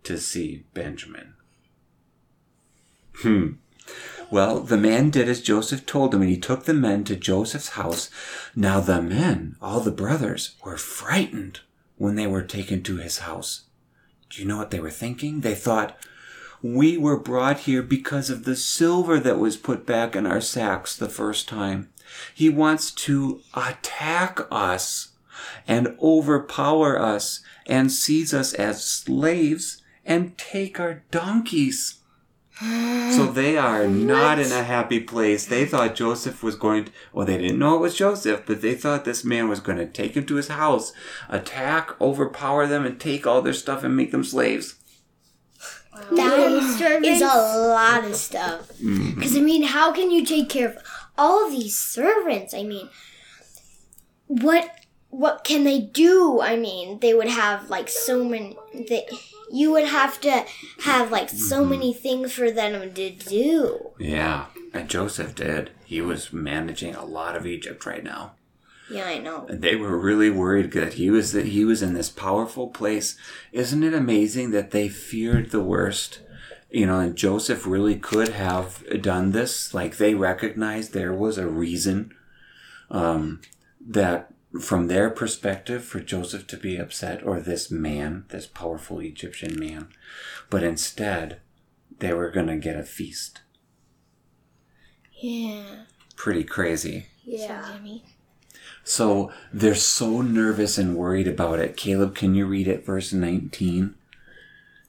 to 0.05 0.19
see 0.19 0.67
Benjamin. 0.73 1.35
Hmm. 3.15 3.55
Well, 4.31 4.61
the 4.61 4.77
man 4.77 5.11
did 5.11 5.29
as 5.29 5.43
Joseph 5.43 5.87
told 5.87 6.15
him, 6.15 6.23
and 6.23 6.31
he 6.31 6.39
took 6.39 6.65
the 6.65 6.75
men 6.75 7.05
to 7.05 7.17
Joseph's 7.17 7.71
house. 7.71 8.11
Now 8.55 8.81
the 8.81 9.03
men, 9.03 9.57
all 9.61 9.81
the 9.81 9.91
brothers, 9.91 10.55
were 10.65 10.77
frightened 10.77 11.61
when 11.97 12.15
they 12.15 12.27
were 12.27 12.43
taken 12.43 12.83
to 12.85 12.97
his 12.97 13.19
house. 13.19 13.65
Do 14.31 14.41
you 14.41 14.47
know 14.47 14.57
what 14.57 14.71
they 14.71 14.81
were 14.81 14.91
thinking? 14.91 15.41
They 15.41 15.57
thought, 15.57 15.99
we 16.63 16.97
were 16.97 17.19
brought 17.19 17.61
here 17.61 17.83
because 17.83 18.31
of 18.31 18.45
the 18.45 18.55
silver 18.55 19.19
that 19.19 19.39
was 19.39 19.57
put 19.57 19.87
back 19.87 20.15
in 20.15 20.27
our 20.27 20.41
sacks 20.41 20.95
the 20.95 21.09
first 21.09 21.49
time. 21.49 21.89
He 22.35 22.49
wants 22.49 22.91
to 22.93 23.41
attack 23.55 24.41
us 24.51 25.09
and 25.67 25.97
overpower 26.03 27.01
us 27.01 27.41
and 27.67 27.91
seize 27.91 28.35
us 28.35 28.53
as 28.55 28.85
slaves 28.85 29.83
and 30.05 30.37
take 30.37 30.79
our 30.79 31.03
donkeys. 31.11 32.00
So 33.11 33.27
they 33.27 33.59
are 33.59 33.87
not 33.89 34.39
in 34.39 34.53
a 34.53 34.63
happy 34.63 35.01
place. 35.01 35.45
They 35.45 35.67
thought 35.67 35.97
Joseph 35.97 36.43
was 36.43 36.55
going 36.55 36.85
to, 36.85 36.93
well, 37.13 37.27
they 37.27 37.37
didn't 37.39 37.59
know 37.59 37.75
it 37.75 37.81
was 37.81 37.97
Joseph, 37.97 38.45
but 38.47 38.63
they 38.63 38.75
thought 38.75 39.05
this 39.05 39.25
man 39.25 39.49
was 39.49 39.61
going 39.61 39.79
to 39.79 39.87
take 39.87 40.15
him 40.15 40.25
to 40.27 40.37
his 40.37 40.49
house, 40.49 40.93
attack, 41.29 42.01
overpower 42.01 42.67
them, 42.67 42.87
and 42.87 43.01
take 43.01 43.27
all 43.27 43.43
their 43.43 43.53
stuff 43.53 43.83
and 43.83 43.97
make 43.97 44.13
them 44.13 44.25
slaves. 44.25 44.77
That 46.13 47.03
is 47.05 47.21
a 47.21 47.27
lot 47.27 48.05
of 48.05 48.15
stuff. 48.15 48.69
Mm-hmm. 48.79 49.17
Because 49.17 49.37
I 49.37 49.41
mean, 49.41 49.65
how 49.65 49.93
can 49.93 50.11
you 50.11 50.25
take 50.25 50.49
care 50.49 50.69
of 50.69 50.79
all 51.19 51.51
these 51.51 51.77
servants? 51.77 52.55
I 52.55 52.63
mean, 52.63 52.89
what 54.27 54.71
what 55.11 55.45
can 55.45 55.65
they 55.65 55.81
do? 55.81 56.41
I 56.41 56.57
mean, 56.57 57.01
they 57.01 57.13
would 57.13 57.29
have 57.29 57.69
like 57.69 57.89
so 57.89 58.25
many. 58.25 58.57
They, 58.73 59.07
you 59.51 59.73
would 59.73 59.87
have 59.87 60.21
to 60.21 60.45
have 60.85 61.11
like 61.11 61.29
so 61.29 61.65
many 61.65 61.93
things 61.93 62.33
for 62.33 62.51
them 62.51 62.93
to 62.95 63.11
do. 63.11 63.91
Yeah, 63.99 64.47
and 64.73 64.89
Joseph 64.89 65.35
did. 65.35 65.71
He 65.85 66.01
was 66.01 66.33
managing 66.33 66.95
a 66.95 67.05
lot 67.05 67.37
of 67.37 67.47
Egypt 67.47 67.85
right 67.87 68.05
now. 68.05 68.33
Yeah, 68.91 69.07
I 69.07 69.19
know. 69.19 69.47
And 69.49 69.63
they 69.63 69.77
were 69.77 69.97
really 69.97 70.31
worried 70.31 70.73
that 70.73 70.95
he 70.95 71.11
was 71.11 71.33
that 71.33 71.47
he 71.47 71.65
was 71.65 71.81
in 71.81 71.95
this 71.95 72.11
powerful 72.11 72.69
place. 72.69 73.17
Isn't 73.53 73.85
it 73.85 73.95
amazing 73.95 74.51
that 74.51 74.73
they 74.73 74.89
feared 74.89 75.51
the 75.51 75.63
worst? 75.63 76.21
You 76.71 76.87
know, 76.87 76.99
and 77.01 77.17
Joseph 77.17 77.67
really 77.67 77.97
could 77.97 78.31
have 78.31 78.85
done 79.01 79.33
this. 79.33 79.73
Like 79.75 79.97
they 79.97 80.15
recognized 80.15 80.93
there 80.93 81.13
was 81.13 81.39
a 81.39 81.49
reason 81.49 82.15
um, 82.91 83.41
that, 83.81 84.33
from 84.59 84.89
their 84.89 85.11
perspective, 85.11 85.85
for 85.85 86.01
Joseph 86.01 86.47
to 86.49 86.57
be 86.57 86.77
upset, 86.77 87.25
or 87.25 87.41
this 87.41 87.71
man, 87.71 88.25
this 88.31 88.47
powerful 88.47 89.01
Egyptian 89.01 89.59
man, 89.59 89.89
but 90.49 90.63
instead 90.65 91.41
they 91.99 92.13
were 92.13 92.31
going 92.31 92.49
to 92.49 92.57
get 92.57 92.77
a 92.77 92.83
feast. 92.83 93.41
yeah. 95.13 95.85
Pretty 96.17 96.45
crazy. 96.45 97.07
Yeah. 97.25 97.73
Jimmy. 97.73 98.05
So 98.85 99.33
they're 99.53 99.75
so 99.75 100.21
nervous 100.21 100.77
and 100.77 100.97
worried 100.97 101.29
about 101.29 101.59
it. 101.61 101.77
Caleb, 101.77 102.15
can 102.15 102.35
you 102.35 102.45
read 102.45 102.69
it, 102.69 102.85
verse 102.85 103.13
19? 103.13 103.95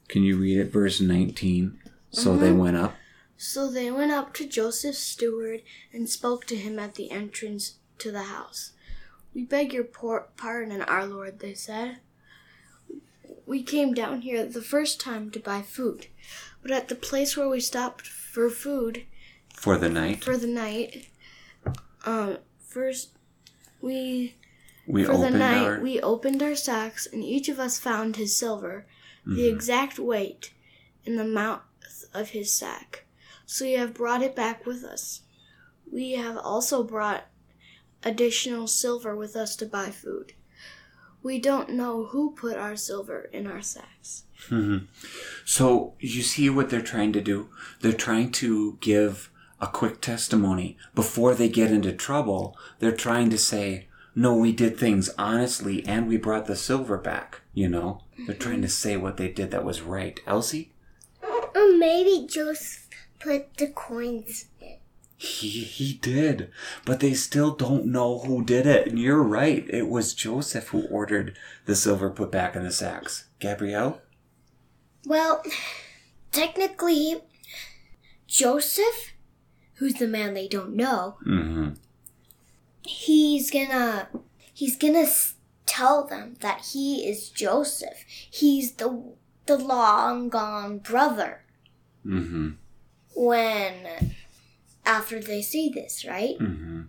Can 0.08 0.22
you 0.22 0.36
read 0.36 0.58
it, 0.58 0.72
verse 0.72 1.00
19? 1.00 1.78
So 2.10 2.36
they 2.36 2.48
mm-hmm. 2.48 2.58
went 2.58 2.76
up. 2.76 2.94
So 3.38 3.70
they 3.70 3.90
went 3.90 4.12
up 4.12 4.34
to 4.34 4.46
Joseph's 4.46 4.98
steward 4.98 5.62
and 5.92 6.08
spoke 6.08 6.46
to 6.46 6.56
him 6.56 6.78
at 6.78 6.96
the 6.96 7.10
entrance 7.10 7.76
to 7.98 8.12
the 8.12 8.24
house. 8.24 8.72
We 9.34 9.44
beg 9.44 9.72
your 9.72 9.84
pardon, 9.84 10.82
our 10.82 11.06
lord, 11.06 11.38
they 11.38 11.54
said. 11.54 11.98
We 13.46 13.62
came 13.62 13.94
down 13.94 14.20
here 14.20 14.44
the 14.46 14.62
first 14.62 15.00
time 15.00 15.30
to 15.30 15.40
buy 15.40 15.62
food, 15.62 16.06
but 16.60 16.70
at 16.70 16.88
the 16.88 16.94
place 16.94 17.36
where 17.36 17.48
we 17.48 17.60
stopped 17.60 18.06
for 18.06 18.48
food 18.50 19.04
for 19.54 19.76
the 19.78 19.88
night. 19.88 20.22
for 20.22 20.36
the 20.36 20.46
night, 20.46 21.08
um, 22.04 22.38
first 22.60 23.10
we 23.80 24.36
We 24.86 25.04
for 25.04 25.16
the 25.18 25.30
night 25.30 25.64
our. 25.64 25.80
we 25.80 26.00
opened 26.00 26.42
our 26.42 26.54
sacks, 26.54 27.06
and 27.06 27.24
each 27.24 27.48
of 27.48 27.58
us 27.58 27.78
found 27.78 28.16
his 28.16 28.36
silver, 28.36 28.86
the 29.26 29.48
exact 29.48 29.98
weight, 29.98 30.52
in 31.04 31.16
the 31.16 31.24
mouth 31.24 31.62
of 32.14 32.30
his 32.30 32.52
sack. 32.52 33.06
So 33.46 33.64
we 33.64 33.72
have 33.72 33.94
brought 33.94 34.22
it 34.22 34.36
back 34.36 34.66
with 34.66 34.84
us. 34.84 35.22
We 35.90 36.12
have 36.12 36.38
also 36.38 36.82
brought 36.82 37.26
additional 38.04 38.66
silver 38.66 39.16
with 39.16 39.36
us 39.36 39.56
to 39.56 39.66
buy 39.66 39.90
food. 39.90 40.32
We 41.22 41.38
don't 41.38 41.70
know 41.70 42.06
who 42.06 42.34
put 42.34 42.56
our 42.56 42.76
silver 42.76 43.28
in 43.32 43.46
our 43.46 43.62
sacks. 43.62 44.24
Mm-hmm. 44.48 44.86
So 45.44 45.94
you 46.00 46.22
see 46.22 46.50
what 46.50 46.68
they're 46.68 46.80
trying 46.80 47.12
to 47.12 47.20
do? 47.20 47.48
They're 47.80 47.92
trying 47.92 48.32
to 48.32 48.76
give 48.80 49.30
a 49.60 49.68
quick 49.68 50.00
testimony 50.00 50.76
before 50.94 51.34
they 51.34 51.48
get 51.48 51.70
into 51.70 51.92
trouble. 51.92 52.56
They're 52.80 52.90
trying 52.90 53.30
to 53.30 53.38
say, 53.38 53.86
no, 54.14 54.34
we 54.36 54.52
did 54.52 54.76
things 54.76 55.10
honestly 55.16 55.86
and 55.86 56.08
we 56.08 56.16
brought 56.16 56.46
the 56.46 56.56
silver 56.56 56.98
back. 56.98 57.42
You 57.54 57.68
know, 57.68 58.02
they're 58.26 58.34
trying 58.34 58.62
to 58.62 58.68
say 58.68 58.96
what 58.96 59.16
they 59.16 59.28
did 59.28 59.52
that 59.52 59.64
was 59.64 59.80
right. 59.82 60.18
Elsie? 60.26 60.72
Or 61.22 61.76
maybe 61.76 62.26
Joseph 62.26 62.88
put 63.20 63.56
the 63.58 63.68
coins 63.68 64.46
in. 64.60 64.78
He 65.22 65.48
he 65.62 65.94
did, 65.94 66.50
but 66.84 66.98
they 66.98 67.14
still 67.14 67.52
don't 67.54 67.86
know 67.86 68.18
who 68.18 68.44
did 68.44 68.66
it. 68.66 68.88
And 68.88 68.98
you're 68.98 69.22
right; 69.22 69.64
it 69.70 69.88
was 69.88 70.14
Joseph 70.14 70.68
who 70.68 70.86
ordered 70.88 71.38
the 71.64 71.76
silver 71.76 72.10
put 72.10 72.32
back 72.32 72.56
in 72.56 72.64
the 72.64 72.72
sacks. 72.72 73.26
Gabrielle, 73.38 74.02
Well, 75.06 75.42
technically, 76.32 77.20
Joseph, 78.26 79.12
who's 79.74 79.94
the 79.94 80.08
man 80.08 80.34
they 80.34 80.48
don't 80.48 80.74
know, 80.74 81.18
mm-hmm. 81.24 81.74
he's 82.84 83.48
gonna 83.52 84.08
he's 84.52 84.76
gonna 84.76 85.00
s- 85.00 85.34
tell 85.66 86.04
them 86.04 86.34
that 86.40 86.66
he 86.72 87.08
is 87.08 87.30
Joseph. 87.30 88.04
He's 88.08 88.72
the 88.72 89.14
the 89.46 89.56
long 89.56 90.28
gone 90.28 90.78
brother. 90.78 91.44
Mm-hmm. 92.04 92.50
When 93.14 94.16
after 94.84 95.20
they 95.20 95.42
see 95.42 95.68
this, 95.68 96.04
right? 96.04 96.38
Mm-hmm. 96.38 96.82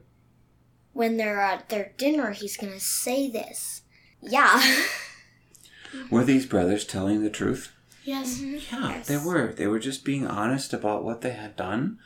When 0.94 1.18
they're 1.18 1.42
at 1.42 1.70
their 1.70 1.94
dinner, 1.98 2.32
he's 2.32 2.58
gonna 2.58 2.80
say 2.80 3.30
this. 3.30 3.82
Yeah. 4.22 4.78
Were 6.10 6.24
these 6.24 6.46
brothers 6.46 6.86
telling 6.86 7.24
the 7.24 7.30
truth? 7.30 7.72
Yes. 8.04 8.42
Yeah, 8.42 9.02
they 9.06 9.18
were. 9.18 9.54
They 9.54 9.68
were 9.68 9.80
just 9.80 10.04
being 10.04 10.28
honest 10.28 10.74
about 10.74 11.04
what 11.04 11.22
they 11.22 11.32
had 11.32 11.56
done. 11.56 12.00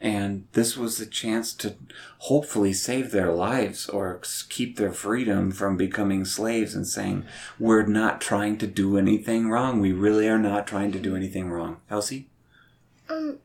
And 0.00 0.46
this 0.52 0.76
was 0.76 0.98
the 0.98 1.06
chance 1.06 1.52
to 1.54 1.74
hopefully 2.18 2.72
save 2.72 3.10
their 3.10 3.32
lives 3.32 3.88
or 3.88 4.20
keep 4.48 4.76
their 4.76 4.92
freedom 4.92 5.50
from 5.50 5.76
becoming 5.76 6.24
slaves 6.24 6.74
and 6.74 6.86
saying, 6.86 7.24
We're 7.58 7.84
not 7.84 8.20
trying 8.20 8.58
to 8.58 8.66
do 8.66 8.96
anything 8.96 9.48
wrong. 9.48 9.80
We 9.80 9.92
really 9.92 10.28
are 10.28 10.38
not 10.38 10.68
trying 10.68 10.92
to 10.92 11.00
do 11.00 11.16
anything 11.16 11.50
wrong. 11.50 11.78
Elsie? 11.90 12.28
Um, 13.08 13.38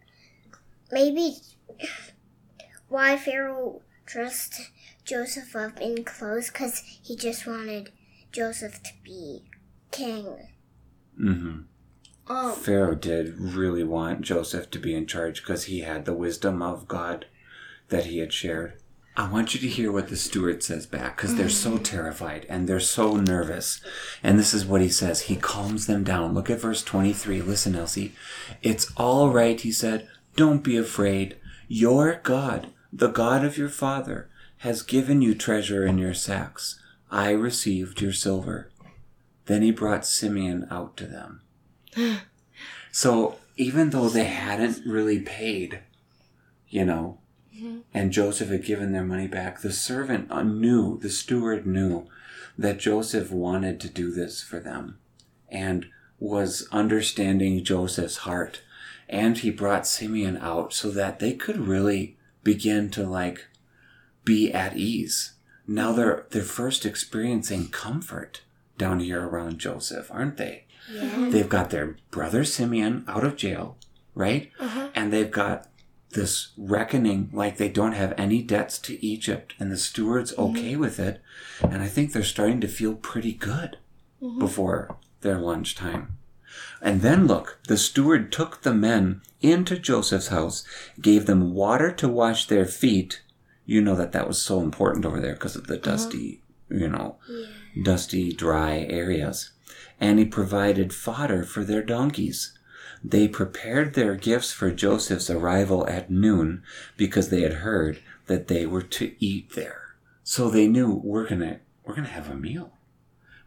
maybe 0.92 1.36
why 2.88 3.18
Pharaoh 3.18 3.82
dressed 4.06 4.72
Joseph 5.06 5.56
up 5.56 5.80
in 5.82 6.04
clothes 6.04 6.48
because 6.48 6.80
he 7.02 7.16
just 7.16 7.48
wanted 7.48 7.92
Joseph 8.32 8.82
to 8.84 8.92
be 9.04 9.44
king. 9.92 10.50
Mm-hmm. 11.20 11.62
Um, 12.28 12.56
Pharaoh 12.56 12.96
did 12.96 13.38
really 13.38 13.84
want 13.84 14.22
Joseph 14.22 14.72
to 14.72 14.80
be 14.80 14.96
in 14.96 15.08
charge 15.08 15.42
because 15.42 15.66
he 15.66 15.82
had 15.82 16.06
the 16.06 16.14
wisdom 16.14 16.62
of 16.62 16.88
God 16.88 17.26
that 17.90 18.06
he 18.06 18.20
had 18.20 18.32
shared. 18.32 18.80
I 19.16 19.30
want 19.30 19.54
you 19.54 19.60
to 19.60 19.68
hear 19.68 19.92
what 19.92 20.08
the 20.08 20.16
steward 20.16 20.64
says 20.64 20.88
back 20.88 21.18
because 21.18 21.36
they're 21.36 21.50
so 21.50 21.78
terrified 21.78 22.48
and 22.50 22.68
they're 22.68 22.80
so 22.80 23.18
nervous. 23.18 23.80
And 24.24 24.40
this 24.40 24.56
is 24.56 24.66
what 24.66 24.82
he 24.82 24.90
says. 24.90 25.22
He 25.22 25.36
calms 25.36 25.86
them 25.86 26.04
down. 26.04 26.34
Look 26.34 26.50
at 26.50 26.62
verse 26.62 26.84
23. 26.84 27.42
Listen, 27.44 27.76
Elsie. 27.76 28.16
It's 28.64 28.92
all 28.98 29.30
right, 29.30 29.60
he 29.62 29.72
said. 29.72 30.08
Don't 30.36 30.64
be 30.64 30.78
afraid. 30.78 31.38
Your 31.68 32.20
God, 32.24 32.68
the 32.92 33.10
God 33.10 33.44
of 33.46 33.58
your 33.58 33.70
father, 33.70 34.30
has 34.58 34.82
given 34.82 35.22
you 35.22 35.36
treasure 35.36 35.86
in 35.86 35.98
your 35.98 36.14
sacks. 36.14 36.80
I 37.12 37.32
received 37.32 38.02
your 38.02 38.14
silver. 38.14 38.72
Then 39.46 39.62
he 39.62 39.72
brought 39.72 40.06
Simeon 40.06 40.68
out 40.72 40.98
to 40.98 41.08
them. 41.08 41.42
So 42.96 43.40
even 43.58 43.90
though 43.90 44.08
they 44.08 44.26
hadn't 44.26 44.86
really 44.86 45.20
paid, 45.20 45.80
you 46.70 46.86
know, 46.86 47.18
and 47.94 48.12
Joseph 48.12 48.50
had 48.50 48.66
given 48.66 48.92
their 48.92 49.04
money 49.04 49.28
back, 49.28 49.62
the 49.62 49.72
servant 49.72 50.32
uh, 50.32 50.44
knew, 50.44 51.00
the 51.00 51.10
steward 51.10 51.66
knew 51.66 52.08
that 52.58 52.80
Joseph 52.80 53.32
wanted 53.32 53.80
to 53.80 53.90
do 53.90 54.12
this 54.12 54.42
for 54.42 54.60
them 54.60 55.00
and 55.50 55.88
was 56.20 56.68
understanding 56.72 57.64
Joseph's 57.64 58.18
heart. 58.18 58.62
And 59.14 59.38
he 59.38 59.52
brought 59.52 59.86
Simeon 59.86 60.38
out 60.38 60.74
so 60.74 60.90
that 60.90 61.20
they 61.20 61.34
could 61.34 61.68
really 61.68 62.18
begin 62.44 62.90
to 62.90 63.04
like 63.04 63.46
be 64.26 64.52
at 64.52 64.76
ease. 64.76 65.34
Now 65.68 65.92
they're 65.92 66.26
they're 66.32 66.42
first 66.42 66.84
experiencing 66.84 67.68
comfort 67.68 68.42
down 68.78 69.00
here 69.00 69.24
around 69.24 69.60
Joseph, 69.60 70.10
aren't 70.12 70.38
they? 70.38 70.66
Yeah. 70.92 71.30
They've 71.30 71.48
got 71.48 71.70
their 71.70 71.96
brother 72.10 72.44
Simeon 72.44 73.06
out 73.08 73.24
of 73.24 73.36
jail, 73.36 73.78
right? 74.16 74.52
Uh-huh. 74.60 74.90
And 74.96 75.14
they've 75.14 75.32
got 75.32 75.68
this 76.10 76.50
reckoning 76.58 77.30
like 77.32 77.58
they 77.58 77.70
don't 77.70 77.94
have 77.94 78.16
any 78.18 78.42
debts 78.42 78.80
to 78.80 79.06
Egypt 79.06 79.54
and 79.60 79.72
the 79.72 79.78
steward's 79.78 80.36
okay 80.40 80.76
with 80.76 81.00
it. 81.00 81.22
And 81.62 81.84
I 81.84 81.88
think 81.88 82.12
they're 82.14 82.24
starting 82.24 82.62
to 82.62 82.68
feel 82.68 82.96
pretty 82.96 83.34
good 83.34 83.78
before 84.40 84.98
their 85.22 85.38
lunchtime. 85.38 86.18
And 86.82 87.02
then 87.02 87.28
look, 87.28 87.60
the 87.68 87.78
steward 87.78 88.32
took 88.32 88.62
the 88.62 88.74
men 88.74 89.22
into 89.42 89.78
Joseph's 89.78 90.28
house, 90.28 90.64
gave 91.02 91.26
them 91.26 91.54
water 91.54 91.92
to 91.92 92.08
wash 92.08 92.48
their 92.48 92.66
feet. 92.66 93.22
You 93.66 93.82
know 93.82 93.96
that 93.96 94.12
that 94.12 94.28
was 94.28 94.42
so 94.42 94.62
important 94.62 95.06
over 95.06 95.20
there 95.20 95.34
because 95.34 95.56
of 95.56 95.68
the 95.68 95.76
uh-huh. 95.76 95.92
dusty, 95.92 96.42
you 96.70 96.88
know, 96.88 97.18
dusty, 97.82 98.34
dry 98.34 98.80
areas. 98.90 99.52
And 100.00 100.20
he 100.20 100.26
provided 100.26 100.94
fodder 100.94 101.44
for 101.44 101.64
their 101.64 101.84
donkeys. 101.84 102.58
They 103.04 103.28
prepared 103.28 103.94
their 103.94 104.16
gifts 104.16 104.54
for 104.54 104.72
Joseph's 104.72 105.30
arrival 105.30 105.88
at 105.88 106.10
noon 106.10 106.64
because 106.96 107.30
they 107.30 107.42
had 107.42 107.56
heard 107.56 108.00
that 108.28 108.48
they 108.48 108.66
were 108.66 108.82
to 108.82 109.14
eat 109.20 109.54
there. 109.54 109.96
So 110.24 110.50
they 110.50 110.68
knew 110.68 111.02
we're 111.04 111.28
gonna 111.28 111.60
we're 111.84 111.96
gonna 111.96 112.08
have 112.08 112.30
a 112.30 112.36
meal. 112.36 112.72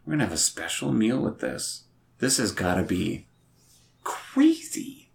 We're 0.05 0.13
gonna 0.13 0.25
have 0.25 0.33
a 0.33 0.37
special 0.37 0.93
meal 0.93 1.19
with 1.19 1.39
this. 1.39 1.83
This 2.19 2.37
has 2.37 2.51
gotta 2.51 2.83
be 2.83 3.27
crazy. 4.03 5.09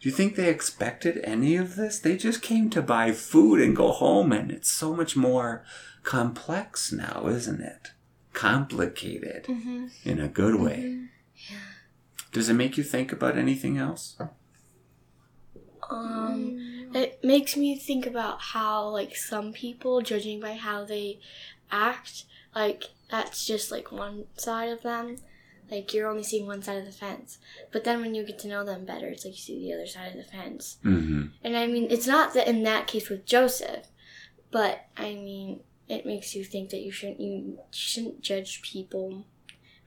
Do 0.00 0.08
you 0.08 0.14
think 0.14 0.36
they 0.36 0.48
expected 0.48 1.20
any 1.24 1.56
of 1.56 1.74
this? 1.74 1.98
They 1.98 2.16
just 2.16 2.40
came 2.40 2.70
to 2.70 2.80
buy 2.80 3.12
food 3.12 3.60
and 3.60 3.74
go 3.74 3.90
home, 3.90 4.32
and 4.32 4.50
it's 4.50 4.70
so 4.70 4.94
much 4.94 5.16
more 5.16 5.64
complex 6.04 6.92
now, 6.92 7.26
isn't 7.26 7.60
it? 7.60 7.88
Complicated 8.32 9.48
in 10.04 10.20
a 10.20 10.28
good 10.28 10.54
way. 10.54 11.08
Does 12.30 12.48
it 12.48 12.54
make 12.54 12.76
you 12.76 12.84
think 12.84 13.10
about 13.10 13.36
anything 13.36 13.78
else? 13.78 14.16
Um, 15.90 16.90
it 16.94 17.22
makes 17.24 17.56
me 17.56 17.76
think 17.76 18.06
about 18.06 18.40
how 18.40 18.88
like 18.88 19.16
some 19.16 19.52
people, 19.52 20.00
judging 20.02 20.38
by 20.38 20.52
how 20.52 20.84
they 20.84 21.18
act, 21.72 22.24
like 22.54 22.84
that's 23.10 23.46
just 23.46 23.72
like 23.72 23.90
one 23.90 24.24
side 24.36 24.68
of 24.68 24.82
them. 24.82 25.16
Like 25.70 25.92
you're 25.92 26.08
only 26.08 26.22
seeing 26.22 26.46
one 26.46 26.62
side 26.62 26.78
of 26.78 26.86
the 26.86 26.92
fence. 26.92 27.38
But 27.72 27.84
then 27.84 28.00
when 28.00 28.14
you 28.14 28.24
get 28.24 28.38
to 28.40 28.48
know 28.48 28.64
them 28.64 28.84
better, 28.84 29.06
it's 29.08 29.24
like 29.24 29.34
you 29.34 29.40
see 29.40 29.60
the 29.60 29.74
other 29.74 29.86
side 29.86 30.12
of 30.12 30.16
the 30.16 30.30
fence. 30.30 30.78
Mm-hmm. 30.84 31.26
And 31.42 31.56
I 31.56 31.66
mean, 31.66 31.88
it's 31.90 32.06
not 32.06 32.34
that 32.34 32.48
in 32.48 32.62
that 32.62 32.86
case 32.86 33.08
with 33.08 33.26
Joseph, 33.26 33.86
but 34.50 34.86
I 34.96 35.14
mean, 35.14 35.60
it 35.88 36.06
makes 36.06 36.34
you 36.34 36.44
think 36.44 36.70
that 36.70 36.80
you 36.80 36.90
shouldn't 36.90 37.20
you 37.20 37.58
shouldn't 37.70 38.20
judge 38.22 38.62
people 38.62 39.24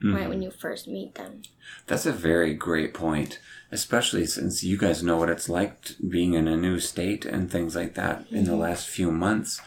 right 0.04 0.28
when 0.28 0.42
you 0.42 0.50
first 0.50 0.88
meet 0.88 1.14
them. 1.14 1.42
That's 1.86 2.06
a 2.06 2.12
very 2.12 2.54
great 2.54 2.92
point, 2.92 3.38
especially 3.70 4.26
since 4.26 4.64
you 4.64 4.76
guys 4.76 5.02
know 5.02 5.16
what 5.16 5.30
it's 5.30 5.48
like 5.48 5.90
being 6.08 6.34
in 6.34 6.48
a 6.48 6.56
new 6.56 6.80
state 6.80 7.24
and 7.24 7.50
things 7.50 7.76
like 7.76 7.94
that 7.94 8.26
in 8.30 8.44
the 8.44 8.56
last 8.56 8.88
few 8.88 9.12
months. 9.12 9.60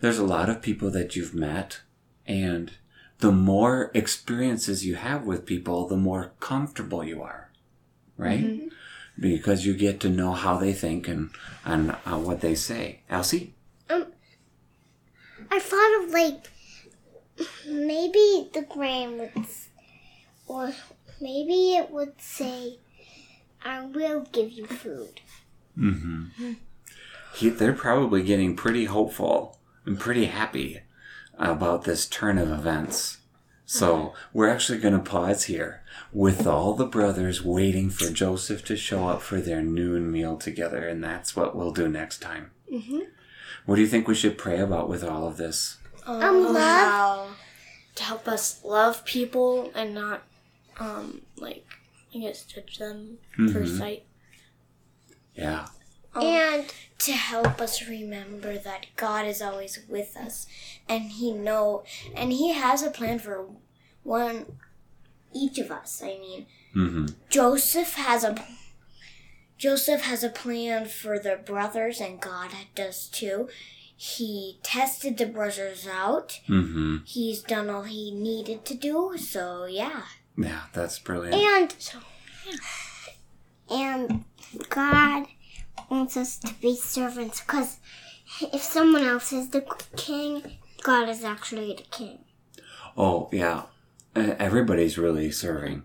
There's 0.00 0.18
a 0.18 0.24
lot 0.24 0.48
of 0.48 0.62
people 0.62 0.90
that 0.92 1.14
you've 1.14 1.34
met, 1.34 1.80
and 2.26 2.72
the 3.22 3.30
more 3.30 3.92
experiences 3.94 4.84
you 4.84 4.96
have 4.96 5.24
with 5.24 5.46
people, 5.46 5.86
the 5.86 5.96
more 5.96 6.32
comfortable 6.40 7.04
you 7.04 7.22
are, 7.22 7.52
right? 8.16 8.62
Because 9.16 9.64
you 9.64 9.74
get 9.74 10.00
to 10.00 10.08
know 10.08 10.32
how 10.32 10.56
they 10.56 10.72
think 10.72 11.06
and, 11.06 11.30
and 11.64 11.92
uh, 12.04 12.18
what 12.18 12.40
they 12.40 12.56
say. 12.56 13.02
Elsie? 13.08 13.54
um, 13.88 14.06
I 15.52 15.60
thought 15.60 16.02
of 16.02 16.10
like 16.10 16.50
maybe 17.68 18.50
the 18.52 18.66
gram 18.68 19.18
would, 19.18 19.46
or 20.48 20.72
maybe 21.20 21.76
it 21.76 21.92
would 21.92 22.20
say, 22.20 22.80
"I 23.64 23.84
will 23.84 24.26
give 24.32 24.50
you 24.50 24.66
food." 24.66 25.20
Mm-hmm. 25.78 26.54
He, 27.36 27.50
they're 27.50 27.72
probably 27.72 28.24
getting 28.24 28.56
pretty 28.56 28.86
hopeful 28.86 29.60
and 29.86 30.00
pretty 30.00 30.24
happy 30.24 30.80
about 31.50 31.84
this 31.84 32.06
turn 32.06 32.38
of 32.38 32.50
events. 32.50 33.18
So 33.66 34.12
we're 34.32 34.48
actually 34.50 34.78
going 34.78 34.94
to 34.94 35.00
pause 35.10 35.44
here 35.44 35.82
with 36.12 36.46
all 36.46 36.74
the 36.74 36.86
brothers 36.86 37.42
waiting 37.42 37.88
for 37.90 38.10
Joseph 38.10 38.64
to 38.66 38.76
show 38.76 39.08
up 39.08 39.22
for 39.22 39.40
their 39.40 39.62
noon 39.62 40.10
meal 40.12 40.36
together, 40.36 40.86
and 40.86 41.02
that's 41.02 41.34
what 41.34 41.56
we'll 41.56 41.70
do 41.72 41.88
next 41.88 42.20
time. 42.20 42.50
Mm-hmm. 42.70 42.98
What 43.64 43.76
do 43.76 43.80
you 43.80 43.86
think 43.86 44.06
we 44.08 44.14
should 44.14 44.36
pray 44.36 44.58
about 44.60 44.88
with 44.88 45.02
all 45.04 45.26
of 45.26 45.36
this? 45.38 45.78
Um, 46.06 46.44
love. 46.52 46.56
How 46.56 47.28
To 47.94 48.02
help 48.02 48.26
us 48.28 48.62
love 48.64 49.04
people 49.04 49.70
and 49.74 49.94
not, 49.94 50.22
um, 50.78 51.22
like 51.36 51.64
I 52.14 52.18
guess 52.18 52.44
judge 52.44 52.78
them 52.78 53.18
first 53.52 53.74
Mhm. 53.74 53.78
sight. 53.78 54.04
Yeah. 55.34 55.66
And 56.14 56.72
to 56.98 57.12
help 57.12 57.60
us 57.60 57.88
remember 57.88 58.58
that 58.58 58.86
God 58.96 59.26
is 59.26 59.40
always 59.42 59.80
with 59.88 60.16
us 60.16 60.46
and 60.88 61.04
he 61.12 61.32
know 61.32 61.84
and 62.14 62.32
he 62.32 62.52
has 62.52 62.82
a 62.82 62.90
plan 62.90 63.18
for 63.18 63.46
one 64.02 64.58
each 65.32 65.58
of 65.58 65.70
us. 65.70 66.02
I 66.02 66.18
mean, 66.18 66.46
Mm-hmm. 66.74 67.06
Joseph 67.28 67.94
has 67.94 68.24
a 68.24 68.34
Joseph 69.58 70.02
has 70.02 70.24
a 70.24 70.28
plan 70.30 70.86
for 70.86 71.18
the 71.18 71.36
brothers 71.36 72.00
and 72.00 72.20
God 72.20 72.50
does 72.74 73.08
too. 73.08 73.48
He 73.94 74.58
tested 74.62 75.18
the 75.18 75.26
brothers 75.26 75.86
out. 75.86 76.40
Mm-hmm. 76.48 76.96
He's 77.04 77.42
done 77.42 77.70
all 77.70 77.82
he 77.82 78.10
needed 78.10 78.64
to 78.64 78.74
do. 78.74 79.16
So, 79.18 79.66
yeah. 79.66 80.02
Yeah, 80.36 80.62
that's 80.72 80.98
brilliant. 80.98 81.34
and 81.34 81.74
so 81.78 81.98
and 83.70 84.24
God 84.68 85.26
wants 85.92 86.16
us 86.16 86.38
to 86.38 86.54
be 86.54 86.74
servants 86.74 87.40
because 87.40 87.78
if 88.40 88.62
someone 88.62 89.04
else 89.04 89.32
is 89.32 89.50
the 89.50 89.64
king, 89.96 90.42
God 90.82 91.08
is 91.08 91.22
actually 91.22 91.74
the 91.74 91.82
king. 91.82 92.18
Oh, 92.96 93.28
yeah. 93.30 93.64
Uh, 94.16 94.34
Everybody's 94.38 94.98
really 94.98 95.30
serving. 95.30 95.82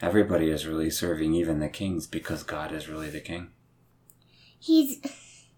Everybody 0.00 0.50
is 0.50 0.66
really 0.66 0.90
serving, 0.90 1.34
even 1.34 1.58
the 1.60 1.68
kings, 1.68 2.06
because 2.06 2.42
God 2.42 2.72
is 2.72 2.88
really 2.88 3.10
the 3.10 3.20
king. 3.20 3.48
He's 4.58 5.00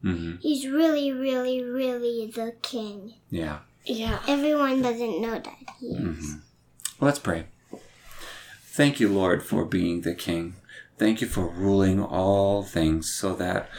Mm-hmm. 0.05 0.37
he's 0.40 0.64
really, 0.68 1.11
really, 1.11 1.61
really 1.61 2.31
the 2.33 2.55
king. 2.62 3.14
Yeah. 3.31 3.59
Yeah. 3.85 4.21
Everyone 4.29 4.81
doesn't 4.81 5.21
know 5.21 5.40
that 5.40 5.57
he 5.81 5.87
is. 5.88 5.99
Mm-hmm. 5.99 7.05
Let's 7.05 7.18
pray. 7.18 7.47
Thank 8.62 9.01
you, 9.01 9.09
Lord, 9.09 9.42
for 9.42 9.64
being 9.64 10.03
the 10.03 10.14
King. 10.14 10.55
Thank 10.99 11.21
you 11.21 11.29
for 11.29 11.47
ruling 11.47 12.03
all 12.03 12.65
things 12.65 13.09
so 13.09 13.35
that 13.37 13.71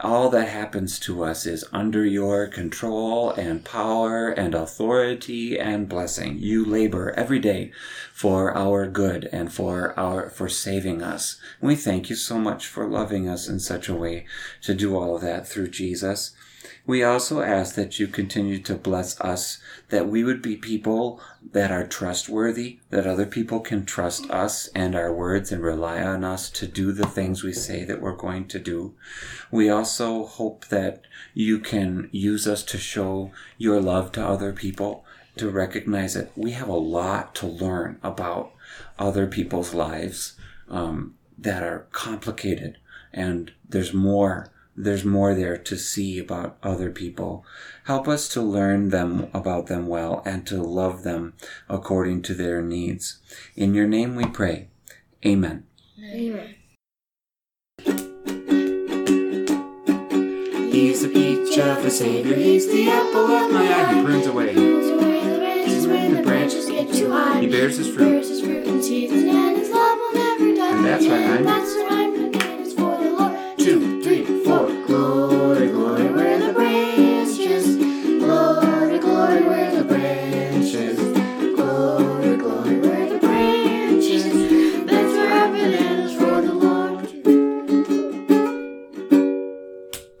all 0.00 0.28
that 0.28 0.48
happens 0.48 0.98
to 0.98 1.24
us 1.24 1.46
is 1.46 1.64
under 1.72 2.04
your 2.04 2.46
control 2.48 3.30
and 3.30 3.64
power 3.64 4.28
and 4.28 4.54
authority 4.54 5.58
and 5.58 5.88
blessing. 5.88 6.36
You 6.38 6.66
labor 6.66 7.12
every 7.12 7.38
day 7.38 7.72
for 8.12 8.54
our 8.54 8.86
good 8.86 9.26
and 9.32 9.50
for 9.50 9.98
our 9.98 10.28
for 10.28 10.50
saving 10.50 11.02
us. 11.02 11.40
We 11.62 11.76
thank 11.76 12.10
you 12.10 12.16
so 12.16 12.38
much 12.38 12.66
for 12.66 12.86
loving 12.86 13.26
us 13.26 13.48
in 13.48 13.58
such 13.58 13.88
a 13.88 13.94
way 13.94 14.26
to 14.62 14.74
do 14.74 14.96
all 14.96 15.16
of 15.16 15.22
that 15.22 15.48
through 15.48 15.68
Jesus. 15.68 16.32
We 16.86 17.02
also 17.02 17.40
ask 17.40 17.74
that 17.74 17.98
you 17.98 18.06
continue 18.06 18.58
to 18.60 18.76
bless 18.76 19.20
us, 19.20 19.58
that 19.88 20.06
we 20.06 20.22
would 20.22 20.40
be 20.40 20.56
people 20.56 21.20
that 21.52 21.72
are 21.72 21.86
trustworthy, 21.86 22.78
that 22.90 23.06
other 23.06 23.26
people 23.26 23.58
can 23.58 23.84
trust 23.84 24.30
us 24.30 24.68
and 24.68 24.94
our 24.94 25.12
words 25.12 25.50
and 25.50 25.62
rely 25.62 26.00
on 26.00 26.22
us 26.22 26.48
to 26.50 26.66
do 26.68 26.92
the 26.92 27.06
things 27.06 27.42
we 27.42 27.52
say 27.52 27.84
that 27.84 28.00
we're 28.00 28.14
going 28.14 28.46
to 28.48 28.60
do. 28.60 28.94
We 29.50 29.68
also 29.68 30.26
hope 30.26 30.68
that 30.68 31.02
you 31.34 31.58
can 31.58 32.08
use 32.12 32.46
us 32.46 32.62
to 32.64 32.78
show 32.78 33.32
your 33.58 33.80
love 33.80 34.12
to 34.12 34.24
other 34.24 34.52
people, 34.52 35.04
to 35.38 35.50
recognize 35.50 36.14
that 36.14 36.38
we 36.38 36.52
have 36.52 36.68
a 36.68 36.72
lot 36.72 37.34
to 37.36 37.48
learn 37.48 37.98
about 38.04 38.52
other 38.96 39.26
people's 39.26 39.74
lives 39.74 40.34
um, 40.68 41.14
that 41.36 41.64
are 41.64 41.88
complicated 41.90 42.78
and 43.12 43.52
there's 43.68 43.92
more 43.92 44.52
there's 44.76 45.04
more 45.04 45.34
there 45.34 45.56
to 45.56 45.76
see 45.76 46.18
about 46.18 46.58
other 46.62 46.90
people. 46.90 47.44
Help 47.84 48.06
us 48.06 48.28
to 48.28 48.42
learn 48.42 48.90
them 48.90 49.28
about 49.32 49.66
them 49.66 49.86
well 49.86 50.22
and 50.26 50.46
to 50.46 50.62
love 50.62 51.02
them 51.02 51.32
according 51.68 52.22
to 52.22 52.34
their 52.34 52.60
needs. 52.60 53.18
In 53.54 53.74
your 53.74 53.86
name 53.86 54.16
we 54.16 54.26
pray. 54.26 54.68
Amen. 55.24 55.64
Amen. 55.98 56.54
He's 60.70 61.02
the 61.02 61.08
peach 61.08 61.58
of 61.58 61.82
the 61.82 61.90
Savior, 61.90 62.36
he's 62.36 62.70
the 62.70 62.90
apple 62.90 63.30
of 63.30 63.50
my 63.50 63.66
eye. 63.66 63.94
He 63.94 64.04
prunes 64.04 64.26
away. 64.26 64.52
Branches 64.54 65.86
when 65.86 66.14
the 66.16 66.22
branches 66.22 66.66
get 66.66 66.92
too 66.92 67.10
high. 67.10 67.40
He 67.40 67.46
bears 67.46 67.78
his 67.78 67.88
fruit. 67.88 68.04
He 68.04 68.10
bears 68.10 68.28
his 68.28 68.40
fruit 68.42 68.66
and 68.66 68.84
seasons, 68.84 69.24
and 69.24 69.56
his 69.56 69.70
love 69.70 69.98
will 69.98 70.14
never 70.14 70.54
die. 70.54 70.76
And 70.76 70.84
that's 70.84 71.06
why 71.06 71.88
I'm. 71.88 71.95